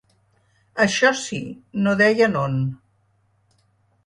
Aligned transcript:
Això 0.85 1.11
sí: 1.25 1.41
no 1.89 1.93
deien 2.01 2.39
on. 2.45 2.57